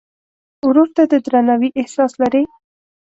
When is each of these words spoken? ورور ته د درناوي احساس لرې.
ورور 0.67 0.89
ته 0.95 1.03
د 1.11 1.13
درناوي 1.25 1.69
احساس 1.79 2.11
لرې. 2.21 2.43